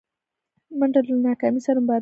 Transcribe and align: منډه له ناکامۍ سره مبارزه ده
منډه 0.79 0.99
له 1.07 1.15
ناکامۍ 1.27 1.61
سره 1.65 1.77
مبارزه 1.81 1.85
ده 1.85 1.89